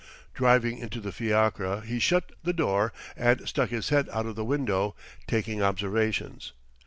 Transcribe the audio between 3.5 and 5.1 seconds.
his head out of the window,